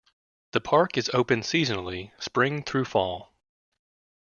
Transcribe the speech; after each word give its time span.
The 0.53 0.61
park 0.61 0.97
is 0.97 1.11
open 1.13 1.41
seasonally, 1.41 2.09
spring 2.19 2.63
through 2.63 2.85
fall. 2.85 3.35